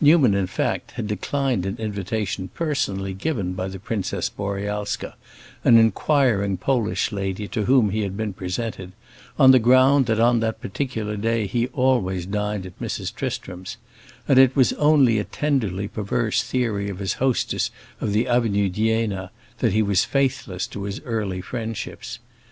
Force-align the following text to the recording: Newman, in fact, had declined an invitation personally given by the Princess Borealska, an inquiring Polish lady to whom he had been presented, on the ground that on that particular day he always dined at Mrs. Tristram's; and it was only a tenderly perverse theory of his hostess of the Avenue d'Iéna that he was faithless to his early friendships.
Newman, 0.00 0.34
in 0.34 0.48
fact, 0.48 0.90
had 0.98 1.06
declined 1.06 1.64
an 1.64 1.76
invitation 1.76 2.48
personally 2.52 3.14
given 3.14 3.52
by 3.52 3.68
the 3.68 3.78
Princess 3.78 4.28
Borealska, 4.28 5.14
an 5.62 5.78
inquiring 5.78 6.56
Polish 6.56 7.12
lady 7.12 7.46
to 7.46 7.66
whom 7.66 7.90
he 7.90 8.00
had 8.00 8.16
been 8.16 8.32
presented, 8.32 8.90
on 9.38 9.52
the 9.52 9.60
ground 9.60 10.06
that 10.06 10.18
on 10.18 10.40
that 10.40 10.60
particular 10.60 11.16
day 11.16 11.46
he 11.46 11.68
always 11.68 12.26
dined 12.26 12.66
at 12.66 12.76
Mrs. 12.80 13.14
Tristram's; 13.14 13.76
and 14.26 14.36
it 14.36 14.56
was 14.56 14.72
only 14.72 15.20
a 15.20 15.22
tenderly 15.24 15.86
perverse 15.86 16.42
theory 16.42 16.90
of 16.90 16.98
his 16.98 17.12
hostess 17.22 17.70
of 18.00 18.12
the 18.12 18.26
Avenue 18.26 18.68
d'Iéna 18.68 19.30
that 19.60 19.72
he 19.74 19.82
was 19.82 20.02
faithless 20.02 20.66
to 20.66 20.82
his 20.82 21.00
early 21.04 21.40
friendships. 21.40 22.18